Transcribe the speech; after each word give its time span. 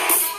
Yes. 0.00 0.29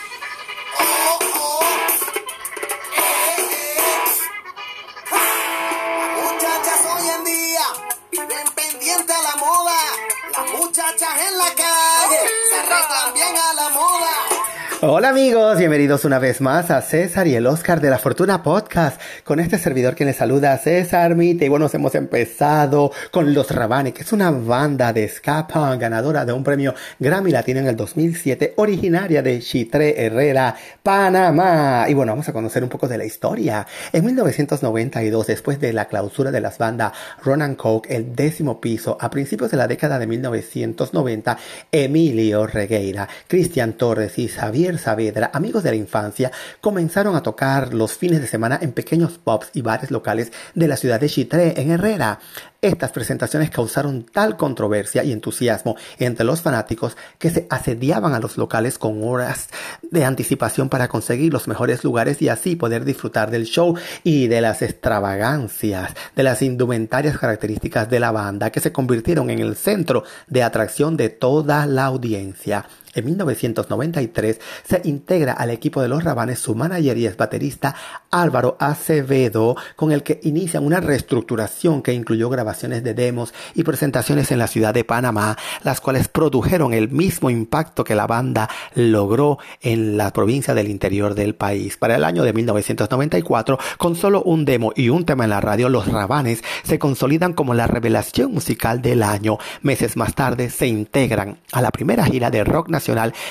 Hola 14.84 15.10
amigos, 15.10 15.60
bienvenidos 15.60 16.06
una 16.06 16.18
vez 16.18 16.42
más 16.42 16.72
a 16.72 16.82
César 16.82 17.28
y 17.28 17.36
el 17.36 17.46
Oscar 17.46 17.82
de 17.82 17.92
la 17.92 18.00
Fortuna 18.00 18.42
Podcast. 18.42 19.00
Con 19.24 19.40
este 19.40 19.60
servidor 19.60 19.94
que 19.94 20.06
les 20.06 20.16
saluda 20.16 20.58
César 20.58 21.14
Mite. 21.14 21.46
Y 21.46 21.50
bueno, 21.50 21.70
hemos 21.72 21.94
empezado 21.94 22.92
con 23.12 23.32
Los 23.32 23.52
Rabanes, 23.52 23.94
que 23.94 24.02
es 24.02 24.12
una 24.12 24.32
banda 24.32 24.92
de 24.92 25.08
ska 25.08 25.46
ganadora 25.78 26.26
de 26.26 26.34
un 26.34 26.44
premio 26.44 26.74
Grammy 26.98 27.30
Latino 27.30 27.60
en 27.60 27.68
el 27.68 27.76
2007, 27.76 28.56
originaria 28.56 29.22
de 29.22 29.40
Chitré 29.40 30.04
Herrera, 30.04 30.56
Panamá. 30.82 31.86
Y 31.88 31.94
bueno, 31.94 32.14
vamos 32.14 32.28
a 32.30 32.34
conocer 32.34 32.64
un 32.64 32.70
poco 32.70 32.88
de 32.88 32.98
la 32.98 33.06
historia. 33.06 33.68
En 33.94 34.04
1992, 34.04 35.28
después 35.28 35.60
de 35.60 35.74
la 35.74 35.86
clausura 35.86 36.32
de 36.32 36.42
las 36.42 36.58
bandas 36.58 36.94
Ronan 37.24 37.54
Coke, 37.54 37.96
el 37.96 38.16
décimo 38.16 38.60
piso, 38.60 38.98
a 39.00 39.12
principios 39.12 39.52
de 39.52 39.58
la 39.58 39.68
década 39.68 40.00
de 40.00 40.08
1990, 40.08 41.38
Emilio 41.72 42.48
Regueira, 42.48 43.08
Cristian 43.28 43.74
Torres 43.74 44.18
y 44.18 44.28
Xavier 44.28 44.71
Saavedra, 44.80 45.32
amigos 45.34 45.64
de 45.64 45.72
la 45.72 45.76
infancia, 45.76 46.32
comenzaron 46.60 47.16
a 47.16 47.24
tocar 47.24 47.74
los 47.74 47.94
fines 47.94 48.22
de 48.22 48.28
semana 48.28 48.60
en 48.62 48.72
pequeños 48.72 49.18
pubs 49.18 49.50
y 49.54 49.62
bares 49.62 49.92
locales 49.92 50.32
de 50.56 50.68
la 50.68 50.78
ciudad 50.78 51.00
de 51.00 51.10
Chitré, 51.10 51.60
en 51.62 51.72
Herrera. 51.72 52.20
Estas 52.62 52.92
presentaciones 52.92 53.50
causaron 53.50 54.06
tal 54.06 54.38
controversia 54.38 55.04
y 55.04 55.12
entusiasmo 55.12 55.78
entre 55.98 56.24
los 56.24 56.42
fanáticos 56.42 56.96
que 57.18 57.32
se 57.32 57.48
asediaban 57.50 58.14
a 58.14 58.20
los 58.20 58.38
locales 58.38 58.78
con 58.78 59.04
horas 59.04 59.50
de 59.90 60.06
anticipación 60.06 60.70
para 60.70 60.88
conseguir 60.88 61.34
los 61.34 61.48
mejores 61.48 61.84
lugares 61.84 62.22
y 62.22 62.30
así 62.30 62.56
poder 62.56 62.86
disfrutar 62.86 63.32
del 63.32 63.46
show 63.46 63.76
y 64.04 64.28
de 64.28 64.42
las 64.42 64.62
extravagancias, 64.62 65.96
de 66.16 66.22
las 66.22 66.44
indumentarias 66.44 67.18
características 67.18 67.90
de 67.90 68.00
la 68.00 68.12
banda 68.12 68.52
que 68.52 68.60
se 68.60 68.72
convirtieron 68.72 69.32
en 69.32 69.40
el 69.40 69.56
centro 69.56 70.04
de 70.28 70.44
atracción 70.44 70.98
de 70.98 71.10
toda 71.10 71.66
la 71.66 71.86
audiencia. 71.86 72.68
En 72.94 73.06
1993 73.06 74.40
se 74.68 74.82
integra 74.84 75.34
al 75.34 75.50
equipo 75.50 75.82
de 75.82 75.88
los 75.88 76.04
Rabanes 76.04 76.40
su 76.40 76.56
manager 76.56 76.98
y 76.98 77.08
ex 77.08 77.16
baterista 77.16 77.74
Álvaro 78.10 78.58
Acevedo, 78.60 79.56
con 79.78 79.94
el 79.94 80.04
que 80.04 80.20
inician 80.24 80.66
una 80.66 80.82
reestructuración 80.82 81.82
que 81.82 81.94
incluyó 81.94 82.30
grabaciones 82.30 82.84
de 82.84 82.94
demos 82.94 83.34
y 83.56 83.64
presentaciones 83.64 84.32
en 84.32 84.40
la 84.40 84.48
ciudad 84.48 84.74
de 84.74 84.84
Panamá, 84.84 85.38
las 85.64 85.80
cuales 85.80 86.10
produjeron 86.10 86.74
el 86.74 86.90
mismo 86.90 87.30
impacto 87.30 87.86
que 87.86 87.96
la 87.96 88.08
banda 88.08 88.50
logró 88.76 89.38
en 89.62 89.96
la 89.96 90.12
provincia 90.12 90.54
del 90.54 90.70
interior 90.70 91.16
del 91.16 91.36
país. 91.36 91.78
Para 91.78 91.96
el 91.96 92.04
año 92.04 92.24
de 92.24 92.34
1994, 92.34 93.58
con 93.78 93.96
solo 93.96 94.22
un 94.24 94.44
demo 94.44 94.74
y 94.76 94.90
un 94.90 95.06
tema 95.06 95.24
en 95.24 95.30
la 95.30 95.40
radio, 95.40 95.70
los 95.70 95.88
Rabanes 95.88 96.44
se 96.64 96.78
consolidan 96.78 97.34
como 97.34 97.54
la 97.54 97.68
revelación 97.68 98.34
musical 98.34 98.82
del 98.82 99.02
año. 99.02 99.38
Meses 99.62 99.96
más 99.96 100.14
tarde 100.14 100.50
se 100.50 100.68
integran 100.68 101.40
a 101.54 101.62
la 101.62 101.72
primera 101.72 102.04
gira 102.06 102.30
de 102.30 102.44
rock 102.44 102.68
nacional 102.68 102.81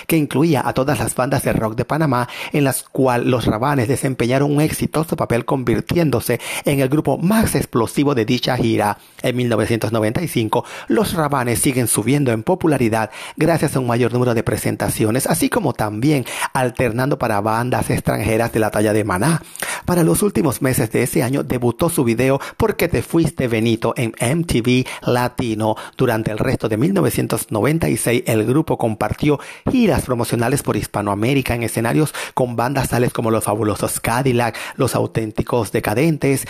que 0.06 0.16
incluía 0.16 0.66
a 0.66 0.72
todas 0.72 0.98
las 0.98 1.14
bandas 1.14 1.42
de 1.42 1.52
rock 1.52 1.76
de 1.76 1.84
Panamá, 1.84 2.28
en 2.52 2.64
las 2.64 2.82
cuales 2.82 3.26
los 3.26 3.46
Rabanes 3.46 3.88
desempeñaron 3.88 4.52
un 4.52 4.60
exitoso 4.60 5.16
papel 5.16 5.44
convirtiéndose 5.44 6.40
en 6.64 6.80
el 6.80 6.88
grupo 6.88 7.18
más 7.18 7.54
explosivo 7.54 8.14
de 8.14 8.24
dicha 8.24 8.56
gira. 8.56 8.98
En 9.22 9.36
1995, 9.36 10.64
los 10.88 11.14
Rabanes 11.14 11.60
siguen 11.60 11.86
subiendo 11.86 12.32
en 12.32 12.42
popularidad 12.42 13.10
gracias 13.36 13.76
a 13.76 13.80
un 13.80 13.86
mayor 13.86 14.12
número 14.12 14.34
de 14.34 14.42
presentaciones, 14.42 15.26
así 15.26 15.48
como 15.48 15.72
también 15.72 16.24
alternando 16.52 17.18
para 17.18 17.40
bandas 17.40 17.90
extranjeras 17.90 18.52
de 18.52 18.60
la 18.60 18.70
talla 18.70 18.92
de 18.92 19.04
Maná. 19.04 19.42
Para 19.90 20.04
los 20.04 20.22
últimos 20.22 20.62
meses 20.62 20.92
de 20.92 21.02
ese 21.02 21.24
año 21.24 21.42
debutó 21.42 21.88
su 21.88 22.04
video 22.04 22.40
Porque 22.56 22.86
te 22.86 23.02
fuiste 23.02 23.48
Benito 23.48 23.92
en 23.96 24.12
MTV 24.20 24.86
Latino. 25.02 25.74
Durante 25.96 26.30
el 26.30 26.38
resto 26.38 26.68
de 26.68 26.76
1996 26.76 28.22
el 28.26 28.46
grupo 28.46 28.78
compartió 28.78 29.40
giras 29.68 30.04
promocionales 30.04 30.62
por 30.62 30.76
Hispanoamérica 30.76 31.56
en 31.56 31.64
escenarios 31.64 32.14
con 32.34 32.54
bandas 32.54 32.90
tales 32.90 33.12
como 33.12 33.32
los 33.32 33.42
fabulosos 33.42 33.98
Cadillac, 33.98 34.56
los 34.76 34.94
auténticos 34.94 35.72
decadentes, 35.72 36.46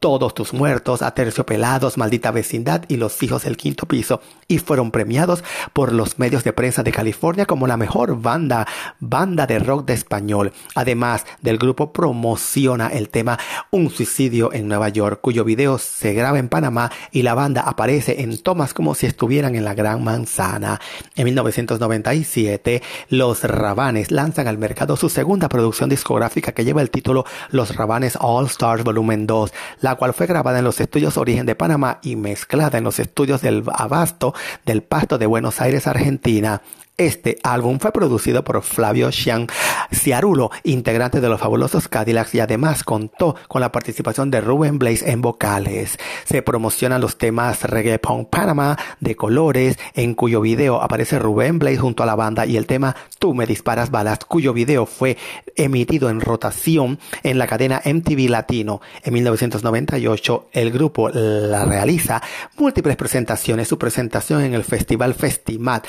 todos 0.00 0.34
tus 0.34 0.52
muertos, 0.52 1.02
Aterciopelados, 1.02 1.96
Maldita 1.96 2.30
Vecindad 2.30 2.84
y 2.88 2.96
Los 2.96 3.22
Hijos 3.22 3.44
del 3.44 3.56
Quinto 3.56 3.86
Piso, 3.86 4.20
y 4.48 4.58
fueron 4.58 4.90
premiados 4.90 5.42
por 5.72 5.92
los 5.92 6.18
medios 6.18 6.44
de 6.44 6.52
prensa 6.52 6.82
de 6.82 6.92
California 6.92 7.46
como 7.46 7.66
la 7.66 7.76
mejor 7.76 8.20
banda, 8.20 8.66
banda 9.00 9.46
de 9.46 9.58
rock 9.58 9.86
de 9.86 9.94
español. 9.94 10.52
Además 10.74 11.24
del 11.40 11.58
grupo 11.58 11.92
promociona 11.92 12.88
el 12.88 13.08
tema 13.08 13.38
Un 13.70 13.90
suicidio 13.90 14.52
en 14.52 14.68
Nueva 14.68 14.90
York, 14.90 15.20
cuyo 15.22 15.44
video 15.44 15.78
se 15.78 16.12
graba 16.12 16.38
en 16.38 16.48
Panamá 16.48 16.90
y 17.10 17.22
la 17.22 17.34
banda 17.34 17.62
aparece 17.62 18.22
en 18.22 18.36
tomas 18.42 18.74
como 18.74 18.94
si 18.94 19.06
estuvieran 19.06 19.54
en 19.54 19.64
la 19.64 19.74
Gran 19.74 20.04
Manzana. 20.04 20.80
En 21.16 21.24
1997, 21.24 22.82
los 23.08 23.42
Rabanes 23.44 24.10
lanzan 24.10 24.48
al 24.48 24.58
mercado 24.58 24.96
su 24.96 25.08
segunda 25.08 25.48
producción 25.48 25.88
discográfica 25.88 26.52
que 26.52 26.64
lleva 26.64 26.82
el 26.82 26.90
título 26.90 27.24
Los 27.50 27.74
Rabanes 27.74 28.18
All 28.20 28.46
Stars 28.46 28.84
Volumen 28.84 29.26
2, 29.26 29.52
la 29.84 29.96
cual 29.96 30.14
fue 30.14 30.26
grabada 30.26 30.60
en 30.60 30.64
los 30.64 30.80
estudios 30.80 31.18
Origen 31.18 31.44
de 31.44 31.54
Panamá 31.54 31.98
y 32.02 32.16
mezclada 32.16 32.78
en 32.78 32.84
los 32.84 32.98
estudios 32.98 33.42
del 33.42 33.62
Abasto 33.70 34.32
del 34.64 34.82
Pasto 34.82 35.18
de 35.18 35.26
Buenos 35.26 35.60
Aires, 35.60 35.86
Argentina. 35.86 36.62
Este 36.96 37.38
álbum 37.42 37.80
fue 37.80 37.90
producido 37.90 38.44
por 38.44 38.62
Flavio 38.62 39.10
Xiang 39.10 39.48
Ciarulo, 39.92 40.52
integrante 40.62 41.20
de 41.20 41.28
los 41.28 41.40
fabulosos 41.40 41.88
Cadillacs, 41.88 42.36
y 42.36 42.40
además 42.40 42.84
contó 42.84 43.34
con 43.48 43.60
la 43.60 43.72
participación 43.72 44.30
de 44.30 44.40
Ruben 44.40 44.78
Blaze 44.78 45.10
en 45.10 45.20
vocales. 45.20 45.98
Se 46.24 46.42
promocionan 46.42 47.00
los 47.00 47.18
temas 47.18 47.64
Reggae 47.64 47.98
Punk 47.98 48.28
Panama 48.28 48.78
de 49.00 49.16
colores, 49.16 49.76
en 49.94 50.14
cuyo 50.14 50.40
video 50.40 50.80
aparece 50.80 51.18
Ruben 51.18 51.58
Blaze 51.58 51.78
junto 51.78 52.04
a 52.04 52.06
la 52.06 52.14
banda, 52.14 52.46
y 52.46 52.56
el 52.56 52.66
tema 52.66 52.94
Tú 53.18 53.34
me 53.34 53.46
disparas 53.46 53.90
balas, 53.90 54.18
cuyo 54.24 54.52
video 54.52 54.86
fue 54.86 55.16
emitido 55.56 56.10
en 56.10 56.20
rotación 56.20 57.00
en 57.22 57.38
la 57.38 57.48
cadena 57.48 57.80
MTV 57.84 58.28
Latino. 58.28 58.80
En 59.02 59.14
1998, 59.14 60.50
el 60.52 60.70
grupo 60.70 61.08
la 61.08 61.64
realiza 61.64 62.22
múltiples 62.56 62.96
presentaciones, 62.96 63.66
su 63.66 63.78
presentación 63.78 64.42
en 64.42 64.54
el 64.54 64.62
Festival 64.62 65.14
Festimat, 65.14 65.86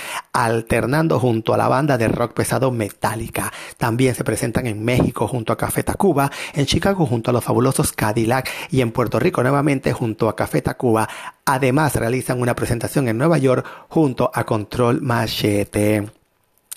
junto 0.95 1.53
a 1.53 1.57
la 1.57 1.67
banda 1.67 1.97
de 1.97 2.07
rock 2.07 2.33
pesado 2.33 2.71
Metallica. 2.71 3.51
También 3.77 4.15
se 4.15 4.23
presentan 4.23 4.65
en 4.65 4.83
México 4.83 5.27
junto 5.27 5.51
a 5.51 5.57
Café 5.57 5.83
Tacuba, 5.83 6.31
en 6.53 6.65
Chicago 6.65 7.05
junto 7.05 7.31
a 7.31 7.33
los 7.33 7.43
fabulosos 7.43 7.91
Cadillac 7.91 8.49
y 8.71 8.79
en 8.79 8.91
Puerto 8.91 9.19
Rico 9.19 9.41
nuevamente 9.41 9.91
junto 9.91 10.29
a 10.29 10.35
Café 10.35 10.61
Tacuba. 10.61 11.09
Además 11.45 11.95
realizan 11.95 12.41
una 12.41 12.55
presentación 12.55 13.09
en 13.09 13.17
Nueva 13.17 13.37
York 13.37 13.65
junto 13.89 14.31
a 14.33 14.45
Control 14.45 15.01
Machete. 15.01 16.24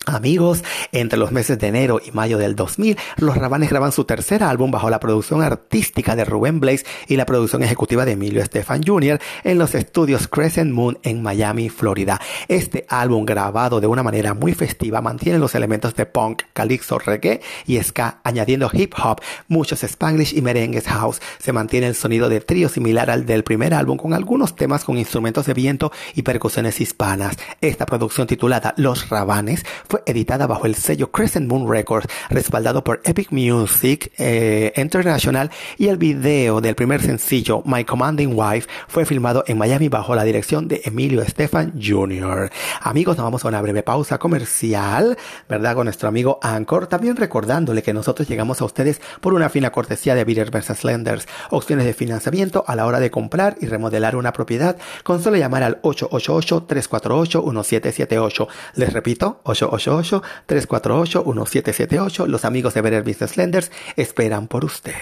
Amigos, 0.08 0.64
entre 0.91 1.19
los 1.19 1.32
meses 1.32 1.58
de 1.58 1.66
enero 1.66 2.00
y 2.04 2.12
mayo 2.12 2.38
del 2.38 2.56
2000, 2.56 2.96
los 3.19 3.36
Rabanes 3.36 3.69
graban 3.69 3.92
su 3.92 4.04
tercer 4.04 4.42
álbum 4.42 4.70
bajo 4.70 4.88
la 4.88 5.00
producción 5.00 5.42
artística 5.42 6.16
de 6.16 6.24
Rubén 6.24 6.60
Blaze 6.60 6.86
y 7.08 7.16
la 7.16 7.26
producción 7.26 7.62
ejecutiva 7.62 8.06
de 8.06 8.12
Emilio 8.12 8.42
Estefan 8.42 8.82
Jr. 8.82 9.20
en 9.44 9.58
los 9.58 9.74
estudios 9.74 10.26
Crescent 10.26 10.72
Moon 10.72 10.98
en 11.02 11.22
Miami, 11.22 11.68
Florida. 11.68 12.20
Este 12.48 12.86
álbum, 12.88 13.26
grabado 13.26 13.80
de 13.80 13.86
una 13.86 14.02
manera 14.02 14.32
muy 14.32 14.54
festiva, 14.54 15.02
mantiene 15.02 15.38
los 15.38 15.54
elementos 15.54 15.94
de 15.94 16.06
punk, 16.06 16.42
calypso, 16.54 16.98
reggae 16.98 17.42
y 17.66 17.78
ska, 17.82 18.20
añadiendo 18.24 18.70
hip 18.72 18.94
hop, 19.02 19.20
muchos 19.48 19.82
spanglish 19.84 20.34
y 20.34 20.41
merengues 20.41 20.86
house. 20.86 21.20
Se 21.38 21.52
mantiene 21.52 21.86
el 21.86 21.94
sonido 21.94 22.30
de 22.30 22.41
trío 22.41 22.70
similar 22.70 23.10
al 23.10 23.26
del 23.26 23.44
primer 23.44 23.74
álbum, 23.74 23.98
con 23.98 24.14
algunos 24.14 24.56
temas 24.56 24.84
con 24.84 24.97
instrumentos 24.97 25.44
de 25.44 25.54
viento 25.54 25.92
y 26.14 26.22
percusiones 26.22 26.80
hispanas. 26.80 27.36
Esta 27.60 27.84
producción 27.84 28.26
titulada 28.26 28.74
Los 28.76 29.10
Rabanes 29.10 29.66
fue 29.88 29.97
editada 30.06 30.47
bajo 30.47 30.66
el 30.66 30.75
sello 30.75 31.10
Crescent 31.10 31.48
Moon 31.48 31.70
Records, 31.70 32.09
respaldado 32.30 32.84
por 32.84 33.00
Epic 33.04 33.30
Music 33.30 34.12
eh, 34.18 34.72
International, 34.77 35.50
y 35.77 35.89
el 35.89 35.97
video 35.97 36.60
del 36.60 36.74
primer 36.74 37.03
sencillo, 37.03 37.62
My 37.65 37.84
Commanding 37.84 38.33
Wife, 38.34 38.68
fue 38.89 39.04
filmado 39.04 39.45
en 39.47 39.59
Miami 39.59 39.89
bajo 39.89 40.15
la 40.15 40.24
dirección 40.24 40.68
de 40.68 40.83
Emilio 40.84 41.22
Estefan 41.22 41.74
Jr. 41.80 42.50
Amigos, 42.83 43.16
nos 43.16 43.24
vamos 43.24 43.45
a 43.45 43.48
una 43.48 43.62
breve 43.62 43.83
pausa 43.83 44.18
comercial, 44.18 45.16
¿verdad? 45.48 45.74
Con 45.74 45.84
nuestro 45.84 46.09
amigo 46.09 46.39
Anchor, 46.42 46.86
también 46.86 47.16
recordándole 47.16 47.83
que 47.83 47.92
nosotros 47.92 48.28
llegamos 48.28 48.60
a 48.60 48.65
ustedes 48.65 49.00
por 49.21 49.34
una 49.34 49.48
fina 49.48 49.71
cortesía 49.71 50.15
de 50.15 50.24
Bitter 50.24 50.50
vs. 50.50 50.84
Lenders, 50.84 51.27
opciones 51.50 51.86
de 51.86 51.95
financiamiento 51.95 52.65
a 52.66 52.77
la 52.77 52.86
hora 52.86 53.00
de 53.00 53.10
comprar 53.10 53.56
y 53.60 53.66
remodelar 53.66 54.16
una 54.16 54.33
propiedad, 54.33 54.77
con 55.03 55.22
solo 55.22 55.36
llamar 55.36 55.62
al 55.62 55.83
888-348-1778. 55.83 58.48
Les 58.74 58.92
repito, 58.92 59.41
888 59.45 59.87
348-1778. 59.88 62.26
Los 62.26 62.44
amigos 62.44 62.74
de 62.74 62.82
Better 62.82 63.02
Business 63.02 63.36
Lenders 63.36 63.72
esperan 63.96 64.46
por 64.48 64.64
usted. 64.64 64.94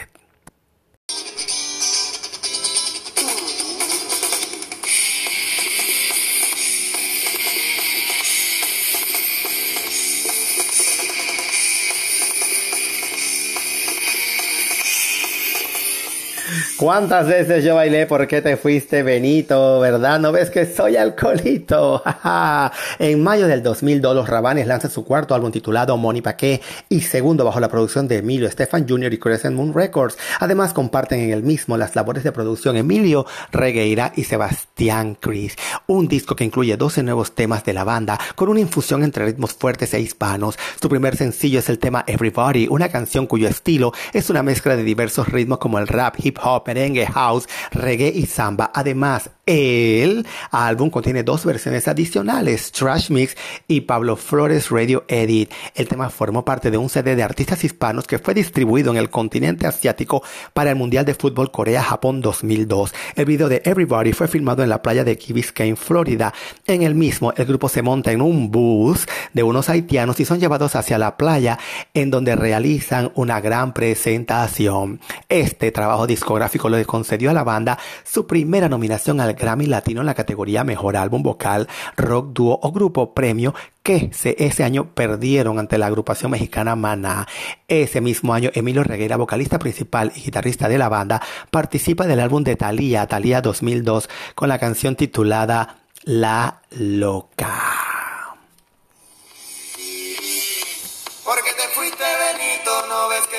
¿Cuántas 16.77 17.27
veces 17.27 17.65
yo 17.65 17.75
bailé 17.75 18.05
por 18.05 18.27
qué 18.27 18.43
te 18.43 18.59
fuiste 18.59 19.03
Benito, 19.03 19.81
verdad? 19.81 20.21
¿No 20.21 20.31
ves 20.31 20.51
que 20.51 20.67
soy 20.67 20.97
alcoholito? 20.97 22.03
en 22.99 23.23
mayo 23.23 23.47
del 23.47 23.63
2002 23.63 24.15
los 24.15 24.29
Rabanes 24.29 24.67
lanzan 24.67 24.91
su 24.91 25.03
cuarto 25.03 25.35
álbum 25.35 25.51
titulado 25.51 25.97
Money 25.97 26.21
Paqué 26.21 26.61
y 26.91 27.01
segundo 27.01 27.47
bajo 27.47 27.61
la 27.61 27.71
producción 27.71 28.09
de 28.09 28.19
Emilio 28.19 28.47
Estefan 28.47 28.87
Jr. 28.87 29.11
y 29.11 29.19
Crescent 29.19 29.57
Moon 29.57 29.73
Records. 29.73 30.19
Además 30.39 30.75
comparten 30.75 31.21
en 31.21 31.31
el 31.31 31.43
mismo 31.43 31.79
las 31.79 31.97
labores 31.97 32.25
de 32.25 32.33
producción 32.33 32.77
Emilio 32.77 33.25
Regueira 33.53 34.13
y 34.15 34.25
Sebastián 34.25 35.17
Cris. 35.19 35.57
Un 35.87 36.09
disco 36.09 36.37
que 36.37 36.45
incluye 36.45 36.77
12 36.77 37.03
nuevos 37.05 37.35
temas 37.35 37.65
de 37.65 37.73
la 37.73 37.85
banda 37.85 38.21
con 38.35 38.51
una 38.51 38.61
infusión 38.61 39.03
entre 39.03 39.25
ritmos 39.25 39.55
fuertes 39.55 39.95
e 39.95 40.01
hispanos. 40.01 40.59
Su 40.79 40.91
primer 40.91 41.17
sencillo 41.17 41.59
es 41.59 41.71
el 41.71 41.79
tema 41.79 42.05
Everybody, 42.07 42.69
una 42.69 42.91
canción 42.91 43.27
cuyo 43.27 43.49
estilo 43.49 43.95
es 44.13 44.29
una 44.29 44.43
mezcla 44.43 44.77
de 44.77 44.85
diversos 44.85 45.31
ritmos 45.31 45.57
como 45.57 45.79
el 45.79 45.89
rap, 45.89 46.17
hip 46.23 46.37
hop, 46.45 46.66
merengue, 46.67 47.07
house, 47.07 47.49
reggae 47.73 48.13
y 48.15 48.27
samba. 48.27 48.71
Además, 48.75 49.31
el 49.47 50.27
álbum 50.51 50.91
contiene 50.91 51.23
dos 51.23 51.45
versiones 51.45 51.87
adicionales, 51.87 52.73
Trash 52.73 53.11
Mix 53.11 53.37
y 53.69 53.83
Pablo 53.83 54.17
Flores 54.17 54.71
Radio 54.71 55.05
Edit. 55.07 55.53
El 55.75 55.87
tema 55.87 56.11
formó 56.11 56.45
parte 56.45 56.73
de 56.73 56.79
un 56.79 56.89
CD 56.89 57.15
de 57.15 57.23
artistas 57.23 57.63
hispanos 57.63 58.09
que 58.09 58.19
fue 58.19 58.35
distribuido 58.35 58.91
en 58.91 58.97
el 58.97 59.09
continente 59.09 59.69
asiático 59.69 60.23
para 60.53 60.71
el 60.71 60.77
Mundial 60.77 61.05
de 61.05 61.15
Fútbol 61.15 61.53
Corea-Japón 61.53 62.21
2002. 62.21 62.93
El 63.15 63.25
video 63.25 63.49
de 63.49 63.63
Everybody 63.65 64.13
fue 64.13 64.27
filmado 64.27 64.65
en 64.65 64.69
la 64.69 64.83
playa 64.83 65.05
de 65.05 65.17
Key 65.17 65.33
Biscayne, 65.33 65.77
Florida. 65.77 66.35
En 66.67 66.83
el 66.83 66.97
mismo, 66.97 67.33
el 67.37 67.47
grupo 67.47 67.69
se 67.69 67.83
monta 67.83 68.11
en 68.11 68.23
un 68.23 68.51
bus 68.51 69.07
de 69.33 69.45
unos 69.45 69.69
haitianos 69.69 70.19
y 70.19 70.25
son 70.25 70.41
llevados 70.41 70.75
hacia 70.75 70.99
la 70.99 71.17
playa 71.17 71.59
en 71.95 72.11
donde 72.11 72.35
realizan 72.35 73.13
una 73.15 73.41
gran 73.41 73.73
presentación. 73.73 75.01
Este 75.29 75.71
trabajo 75.71 76.09
discográfico 76.09 76.56
le 76.65 76.85
concedió 76.85 77.31
a 77.31 77.35
la 77.35 77.45
banda 77.45 77.79
su 78.05 78.27
primera 78.27 78.69
nominación 78.69 79.21
al 79.21 79.35
Grammy 79.35 79.67
Latino 79.67 80.01
en 80.01 80.07
la 80.07 80.15
categoría 80.15 80.65
Mejor 80.65 80.97
Álbum 80.97 81.23
Vocal, 81.23 81.69
Rock, 81.97 82.33
Dúo 82.33 82.59
o 82.63 82.73
Grupo 82.73 83.15
Premio 83.15 83.55
que 83.83 84.11
ese 84.11 84.65
año 84.65 84.87
perdieron 84.95 85.61
ante 85.61 85.79
la 85.79 85.87
agrupación 85.87 86.33
mexicana 86.33 86.75
Maná. 86.75 87.29
Ese 87.69 88.01
mismo 88.01 88.35
año, 88.35 88.51
Emilio 88.53 88.83
Reguera, 88.83 89.17
vocalista 89.17 89.61
principal 89.61 90.11
y 90.17 90.23
guitarrista 90.23 90.69
de 90.69 90.77
la 90.77 90.89
banda, 90.89 91.23
participa 91.53 92.07
del 92.09 92.19
álbum 92.19 92.43
de 92.43 92.57
Thalía, 92.57 93.07
Thalía 93.07 93.41
2002, 93.41 94.09
con 94.35 94.49
la 94.49 94.59
canción 94.59 94.97
titulada 94.97 95.77
La 96.05 96.63
Loca. 96.71 97.86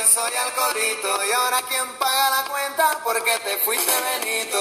Soy 0.07 0.31
alcoholito 0.45 1.09
y 1.27 1.31
ahora 1.33 1.57
quién 1.67 1.85
paga 1.99 2.29
la 2.29 2.49
cuenta 2.49 2.99
porque 3.03 3.31
te 3.43 3.57
fuiste 3.57 3.91
Benito. 4.15 4.57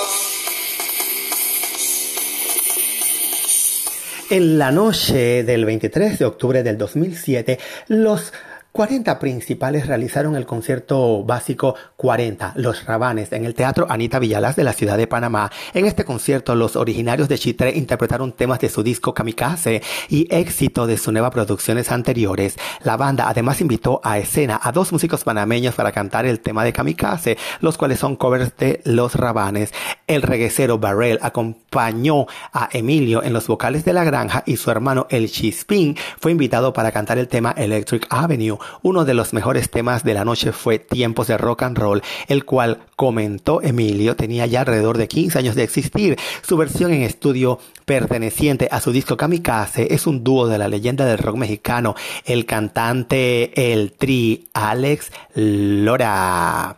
En 4.28 4.58
la 4.58 4.72
noche 4.72 5.44
del 5.44 5.64
23 5.64 6.18
de 6.18 6.24
octubre 6.24 6.62
del 6.64 6.76
2007, 6.78 7.60
los 7.86 8.32
40 8.76 9.18
principales 9.18 9.86
realizaron 9.86 10.36
el 10.36 10.44
concierto 10.44 11.24
básico 11.24 11.76
40, 11.96 12.52
Los 12.56 12.84
Rabanes, 12.84 13.32
en 13.32 13.46
el 13.46 13.54
Teatro 13.54 13.86
Anita 13.88 14.18
Villalas 14.18 14.54
de 14.54 14.64
la 14.64 14.74
ciudad 14.74 14.98
de 14.98 15.06
Panamá. 15.06 15.50
En 15.72 15.86
este 15.86 16.04
concierto, 16.04 16.54
los 16.54 16.76
originarios 16.76 17.26
de 17.30 17.38
Chitre 17.38 17.74
interpretaron 17.74 18.32
temas 18.32 18.60
de 18.60 18.68
su 18.68 18.82
disco 18.82 19.14
Kamikaze 19.14 19.80
y 20.10 20.28
éxito 20.30 20.86
de 20.86 20.98
sus 20.98 21.10
nuevas 21.10 21.30
producciones 21.30 21.90
anteriores. 21.90 22.58
La 22.84 22.98
banda 22.98 23.30
además 23.30 23.62
invitó 23.62 24.02
a 24.04 24.18
escena 24.18 24.60
a 24.62 24.72
dos 24.72 24.92
músicos 24.92 25.24
panameños 25.24 25.74
para 25.74 25.90
cantar 25.90 26.26
el 26.26 26.40
tema 26.40 26.62
de 26.62 26.74
Kamikaze, 26.74 27.38
los 27.60 27.78
cuales 27.78 27.98
son 27.98 28.16
covers 28.16 28.58
de 28.58 28.82
Los 28.84 29.14
Rabanes. 29.14 29.72
El 30.06 30.20
reguecero 30.20 30.78
Barrel 30.78 31.18
acompañó 31.22 32.26
a 32.52 32.68
Emilio 32.70 33.22
en 33.22 33.32
los 33.32 33.46
vocales 33.46 33.86
de 33.86 33.94
La 33.94 34.04
Granja 34.04 34.42
y 34.44 34.58
su 34.58 34.70
hermano 34.70 35.06
El 35.08 35.30
Chispín 35.30 35.96
fue 36.20 36.32
invitado 36.32 36.74
para 36.74 36.92
cantar 36.92 37.16
el 37.16 37.28
tema 37.28 37.54
Electric 37.56 38.06
Avenue. 38.10 38.58
Uno 38.82 39.04
de 39.04 39.14
los 39.14 39.32
mejores 39.32 39.70
temas 39.70 40.04
de 40.04 40.14
la 40.14 40.24
noche 40.24 40.52
fue 40.52 40.78
Tiempos 40.78 41.26
de 41.26 41.38
Rock 41.38 41.62
and 41.62 41.78
Roll, 41.78 42.02
el 42.28 42.44
cual 42.44 42.80
comentó 42.96 43.60
Emilio 43.62 44.16
tenía 44.16 44.46
ya 44.46 44.60
alrededor 44.60 44.98
de 44.98 45.08
15 45.08 45.38
años 45.38 45.54
de 45.54 45.62
existir. 45.64 46.18
Su 46.42 46.56
versión 46.56 46.92
en 46.92 47.02
estudio 47.02 47.58
perteneciente 47.84 48.68
a 48.70 48.80
su 48.80 48.90
disco 48.90 49.16
Kamikaze 49.16 49.94
es 49.94 50.06
un 50.06 50.24
dúo 50.24 50.48
de 50.48 50.58
la 50.58 50.68
leyenda 50.68 51.06
del 51.06 51.18
rock 51.18 51.36
mexicano, 51.36 51.94
el 52.24 52.44
cantante 52.44 53.72
El 53.72 53.92
Tri 53.92 54.48
Alex 54.52 55.12
Lora. 55.34 56.76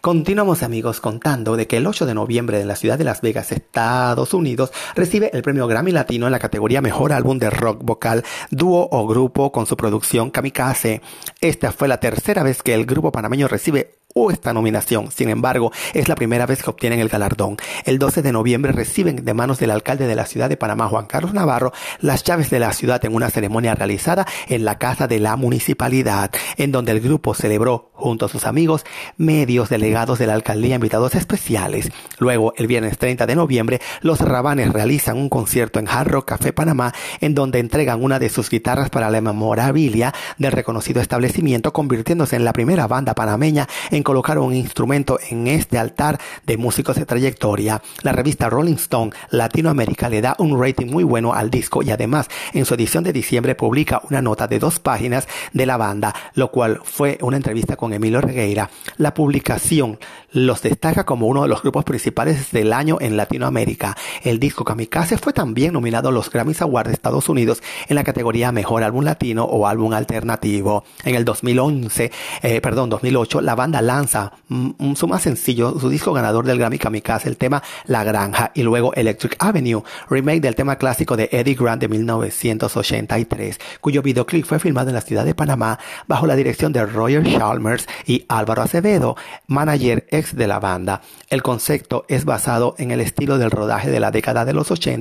Continuamos 0.00 0.62
amigos 0.62 1.00
contando 1.00 1.56
de 1.56 1.66
que 1.66 1.78
el 1.78 1.86
8 1.86 2.04
de 2.06 2.14
noviembre 2.14 2.60
en 2.60 2.68
la 2.68 2.76
ciudad 2.76 2.98
de 2.98 3.04
Las 3.04 3.22
Vegas, 3.22 3.52
Estados 3.52 4.34
Unidos, 4.34 4.70
recibe 4.94 5.30
el 5.32 5.42
premio 5.42 5.66
Grammy 5.66 5.92
Latino 5.92 6.26
en 6.26 6.32
la 6.32 6.38
categoría 6.38 6.82
Mejor 6.82 7.12
Álbum 7.12 7.38
de 7.38 7.50
Rock 7.50 7.82
Vocal, 7.82 8.24
Dúo 8.50 8.88
o 8.90 9.06
Grupo 9.06 9.52
con 9.52 9.66
su 9.66 9.76
producción 9.76 10.30
Kamikaze. 10.30 11.00
Esta 11.40 11.72
fue 11.72 11.88
la 11.88 12.00
tercera 12.00 12.42
vez 12.42 12.62
que 12.62 12.74
el 12.74 12.86
grupo 12.86 13.12
panameño 13.12 13.48
recibe 13.48 13.99
esta 14.30 14.52
nominación. 14.52 15.10
Sin 15.10 15.30
embargo, 15.30 15.72
es 15.94 16.08
la 16.08 16.14
primera 16.14 16.46
vez 16.46 16.62
que 16.62 16.70
obtienen 16.70 17.00
el 17.00 17.08
galardón. 17.08 17.56
El 17.84 17.98
12 17.98 18.22
de 18.22 18.32
noviembre 18.32 18.72
reciben 18.72 19.24
de 19.24 19.34
manos 19.34 19.58
del 19.58 19.70
alcalde 19.70 20.06
de 20.06 20.14
la 20.14 20.26
ciudad 20.26 20.48
de 20.48 20.56
Panamá, 20.56 20.88
Juan 20.88 21.06
Carlos 21.06 21.32
Navarro, 21.32 21.72
las 22.00 22.24
llaves 22.24 22.50
de 22.50 22.60
la 22.60 22.72
ciudad 22.72 23.04
en 23.04 23.14
una 23.14 23.30
ceremonia 23.30 23.74
realizada 23.74 24.26
en 24.48 24.64
la 24.64 24.78
casa 24.78 25.06
de 25.06 25.20
la 25.20 25.36
municipalidad, 25.36 26.30
en 26.56 26.72
donde 26.72 26.92
el 26.92 27.00
grupo 27.00 27.34
celebró 27.34 27.90
junto 27.94 28.26
a 28.26 28.28
sus 28.28 28.46
amigos, 28.46 28.84
medios, 29.16 29.68
delegados 29.68 30.18
de 30.18 30.26
la 30.26 30.34
alcaldía, 30.34 30.74
invitados 30.74 31.14
especiales. 31.14 31.90
Luego, 32.18 32.54
el 32.56 32.66
viernes 32.66 32.98
30 32.98 33.26
de 33.26 33.36
noviembre, 33.36 33.80
los 34.00 34.20
Rabanes 34.20 34.72
realizan 34.72 35.18
un 35.18 35.28
concierto 35.28 35.78
en 35.78 35.88
Hard 35.88 36.24
Café 36.24 36.52
Panamá, 36.52 36.92
en 37.20 37.34
donde 37.34 37.58
entregan 37.58 38.02
una 38.02 38.18
de 38.18 38.28
sus 38.28 38.50
guitarras 38.50 38.90
para 38.90 39.10
la 39.10 39.20
memorabilia 39.20 40.12
del 40.38 40.52
reconocido 40.52 41.00
establecimiento, 41.00 41.72
convirtiéndose 41.72 42.36
en 42.36 42.44
la 42.44 42.52
primera 42.52 42.86
banda 42.86 43.14
panameña 43.14 43.68
en 43.90 44.02
colocar 44.10 44.40
un 44.40 44.52
instrumento 44.52 45.20
en 45.28 45.46
este 45.46 45.78
altar 45.78 46.18
de 46.44 46.56
músicos 46.56 46.96
de 46.96 47.06
trayectoria. 47.06 47.80
La 48.02 48.10
revista 48.10 48.50
Rolling 48.50 48.74
Stone 48.74 49.12
Latinoamérica 49.30 50.08
le 50.08 50.20
da 50.20 50.34
un 50.40 50.60
rating 50.60 50.86
muy 50.86 51.04
bueno 51.04 51.32
al 51.32 51.48
disco 51.48 51.80
y 51.80 51.92
además 51.92 52.26
en 52.52 52.64
su 52.64 52.74
edición 52.74 53.04
de 53.04 53.12
diciembre 53.12 53.54
publica 53.54 54.02
una 54.10 54.20
nota 54.20 54.48
de 54.48 54.58
dos 54.58 54.80
páginas 54.80 55.28
de 55.52 55.64
la 55.64 55.76
banda, 55.76 56.12
lo 56.34 56.50
cual 56.50 56.80
fue 56.82 57.18
una 57.20 57.36
entrevista 57.36 57.76
con 57.76 57.92
Emilio 57.92 58.20
Regueira. 58.20 58.68
La 58.96 59.14
publicación 59.14 60.00
los 60.32 60.60
destaca 60.60 61.04
como 61.04 61.28
uno 61.28 61.42
de 61.42 61.48
los 61.48 61.62
grupos 61.62 61.84
principales 61.84 62.50
del 62.50 62.72
año 62.72 62.98
en 63.00 63.16
Latinoamérica. 63.16 63.96
El 64.24 64.40
disco 64.40 64.64
Kamikaze 64.64 65.18
fue 65.18 65.32
también 65.32 65.72
nominado 65.72 66.08
a 66.08 66.12
los 66.12 66.30
Grammys 66.30 66.62
Awards 66.62 66.88
de 66.88 66.94
Estados 66.94 67.28
Unidos 67.28 67.62
en 67.88 67.94
la 67.94 68.02
categoría 68.02 68.50
Mejor 68.50 68.82
Álbum 68.82 69.04
Latino 69.04 69.44
o 69.44 69.68
Álbum 69.68 69.92
Alternativo. 69.92 70.84
En 71.04 71.14
el 71.14 71.24
2011, 71.24 72.10
eh, 72.42 72.60
perdón, 72.60 72.90
2008, 72.90 73.40
la 73.40 73.54
banda 73.54 73.82
lanza 73.90 74.32
mm, 74.48 74.94
su 74.94 75.08
más 75.08 75.22
sencillo, 75.22 75.76
su 75.80 75.88
disco 75.88 76.12
ganador 76.12 76.46
del 76.46 76.58
Grammy 76.58 76.78
Kamikaze, 76.78 77.28
el 77.28 77.36
tema 77.36 77.60
La 77.86 78.04
Granja, 78.04 78.52
y 78.54 78.62
luego 78.62 78.94
Electric 78.94 79.34
Avenue, 79.40 79.82
remake 80.08 80.40
del 80.40 80.54
tema 80.54 80.76
clásico 80.76 81.16
de 81.16 81.28
Eddie 81.32 81.56
Grant 81.56 81.80
de 81.80 81.88
1983, 81.88 83.58
cuyo 83.80 84.00
videoclip 84.00 84.46
fue 84.46 84.60
filmado 84.60 84.90
en 84.90 84.94
la 84.94 85.00
ciudad 85.00 85.24
de 85.24 85.34
Panamá 85.34 85.80
bajo 86.06 86.28
la 86.28 86.36
dirección 86.36 86.72
de 86.72 86.86
Roger 86.86 87.24
Chalmers 87.24 87.88
y 88.06 88.24
Álvaro 88.28 88.62
Acevedo, 88.62 89.16
manager 89.48 90.06
ex 90.10 90.36
de 90.36 90.46
la 90.46 90.60
banda. 90.60 91.02
El 91.28 91.42
concepto 91.42 92.04
es 92.08 92.24
basado 92.24 92.76
en 92.78 92.92
el 92.92 93.00
estilo 93.00 93.38
del 93.38 93.50
rodaje 93.50 93.90
de 93.90 93.98
la 93.98 94.12
década 94.12 94.44
de 94.44 94.52
los 94.52 94.70
80 94.70 95.00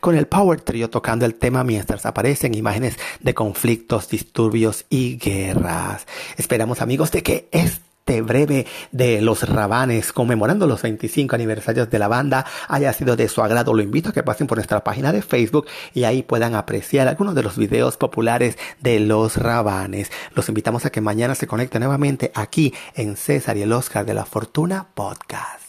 con 0.00 0.16
el 0.16 0.26
Power 0.26 0.62
Trio 0.62 0.88
tocando 0.88 1.26
el 1.26 1.34
tema 1.34 1.62
mientras 1.64 2.06
aparecen 2.06 2.54
imágenes 2.54 2.96
de 3.20 3.34
conflictos, 3.34 4.08
disturbios 4.08 4.86
y 4.88 5.18
guerras. 5.18 6.06
Esperamos 6.38 6.80
amigos 6.80 7.10
de 7.10 7.22
que 7.22 7.48
este 7.50 7.89
este 8.10 8.22
breve 8.22 8.66
de 8.90 9.20
los 9.20 9.48
Rabanes 9.48 10.12
conmemorando 10.12 10.66
los 10.66 10.82
25 10.82 11.36
aniversarios 11.36 11.90
de 11.90 11.98
la 12.00 12.08
banda 12.08 12.44
haya 12.66 12.92
sido 12.92 13.14
de 13.14 13.28
su 13.28 13.40
agrado. 13.40 13.72
Lo 13.72 13.82
invito 13.82 14.08
a 14.08 14.12
que 14.12 14.24
pasen 14.24 14.48
por 14.48 14.58
nuestra 14.58 14.82
página 14.82 15.12
de 15.12 15.22
Facebook 15.22 15.68
y 15.94 16.02
ahí 16.02 16.24
puedan 16.24 16.56
apreciar 16.56 17.06
algunos 17.06 17.36
de 17.36 17.44
los 17.44 17.56
videos 17.56 17.96
populares 17.96 18.58
de 18.80 18.98
los 18.98 19.36
Rabanes. 19.36 20.10
Los 20.34 20.48
invitamos 20.48 20.86
a 20.86 20.90
que 20.90 21.00
mañana 21.00 21.36
se 21.36 21.46
conecten 21.46 21.82
nuevamente 21.82 22.32
aquí 22.34 22.74
en 22.96 23.16
César 23.16 23.56
y 23.56 23.62
el 23.62 23.72
Oscar 23.72 24.04
de 24.04 24.14
la 24.14 24.24
Fortuna 24.24 24.88
Podcast. 24.92 25.60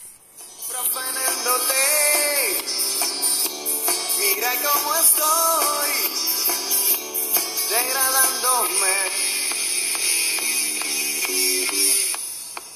Degradándome. 7.70 9.11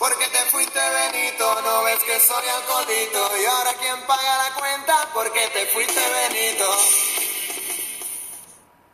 Porque 0.07 0.27
te 0.27 0.37
fuiste 0.51 0.79
Benito, 0.79 1.61
no 1.63 1.83
ves 1.83 1.97
que 2.03 2.19
soy 2.19 2.47
alcoholito. 2.47 3.37
Y 3.41 3.45
ahora 3.45 3.73
quién 3.73 3.99
paga 4.05 4.37
la 4.37 4.53
cuenta, 4.53 5.09
porque 5.15 5.47
te 5.47 5.65
fuiste 5.65 5.99
Benito. 5.99 6.77